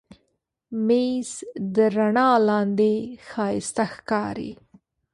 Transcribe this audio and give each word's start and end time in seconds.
مېز 0.85 1.29
د 1.75 1.77
رڼا 1.95 2.29
لاندې 2.47 2.93
ښایسته 3.29 3.85
ښکاري. 3.93 4.51